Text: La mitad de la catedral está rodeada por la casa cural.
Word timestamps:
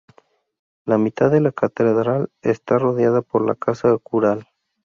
La 0.83 0.97
mitad 0.97 1.29
de 1.29 1.41
la 1.41 1.51
catedral 1.51 2.31
está 2.41 2.79
rodeada 2.79 3.21
por 3.21 3.45
la 3.45 3.53
casa 3.53 3.95
cural. 3.99 4.47